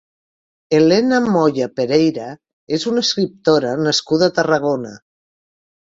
[0.77, 2.31] Elena Moya Pereira
[2.79, 4.99] és una escriptora nascuda a Tarragona.